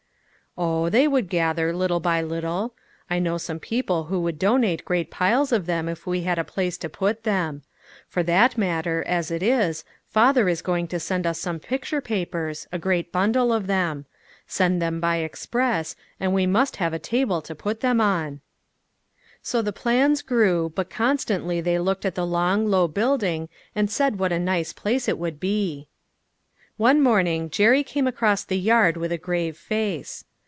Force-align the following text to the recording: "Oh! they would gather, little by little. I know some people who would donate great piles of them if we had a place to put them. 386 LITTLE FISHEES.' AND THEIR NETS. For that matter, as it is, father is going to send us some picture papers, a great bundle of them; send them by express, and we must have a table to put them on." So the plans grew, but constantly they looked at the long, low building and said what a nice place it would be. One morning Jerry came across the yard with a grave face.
"Oh! 0.61 0.89
they 0.89 1.07
would 1.07 1.29
gather, 1.29 1.71
little 1.73 2.01
by 2.01 2.21
little. 2.21 2.73
I 3.09 3.19
know 3.19 3.37
some 3.37 3.57
people 3.57 4.03
who 4.05 4.19
would 4.19 4.37
donate 4.37 4.83
great 4.83 5.09
piles 5.09 5.53
of 5.53 5.65
them 5.65 5.87
if 5.87 6.05
we 6.05 6.23
had 6.23 6.37
a 6.37 6.43
place 6.43 6.77
to 6.79 6.89
put 6.89 7.23
them. 7.23 7.61
386 8.09 8.57
LITTLE 8.57 8.73
FISHEES.' 8.73 8.83
AND 8.83 8.85
THEIR 8.91 8.97
NETS. 8.97 9.07
For 9.07 9.11
that 9.15 9.15
matter, 9.15 9.15
as 9.15 9.31
it 9.31 9.67
is, 9.71 9.85
father 10.35 10.49
is 10.49 10.61
going 10.61 10.87
to 10.89 10.99
send 10.99 11.25
us 11.25 11.39
some 11.39 11.59
picture 11.61 12.01
papers, 12.01 12.67
a 12.69 12.77
great 12.77 13.13
bundle 13.13 13.53
of 13.53 13.67
them; 13.67 14.05
send 14.45 14.81
them 14.81 14.99
by 14.99 15.17
express, 15.19 15.95
and 16.19 16.33
we 16.33 16.45
must 16.45 16.75
have 16.75 16.93
a 16.93 16.99
table 16.99 17.41
to 17.43 17.55
put 17.55 17.79
them 17.79 18.01
on." 18.01 18.41
So 19.41 19.61
the 19.61 19.71
plans 19.73 20.21
grew, 20.21 20.73
but 20.75 20.89
constantly 20.89 21.61
they 21.61 21.79
looked 21.79 22.05
at 22.05 22.15
the 22.15 22.27
long, 22.27 22.67
low 22.67 22.89
building 22.89 23.47
and 23.73 23.89
said 23.89 24.19
what 24.19 24.33
a 24.33 24.37
nice 24.37 24.73
place 24.73 25.07
it 25.07 25.17
would 25.17 25.39
be. 25.39 25.87
One 26.75 27.01
morning 27.01 27.49
Jerry 27.49 27.83
came 27.83 28.05
across 28.05 28.43
the 28.43 28.59
yard 28.59 28.97
with 28.97 29.13
a 29.13 29.17
grave 29.17 29.55
face. 29.55 30.25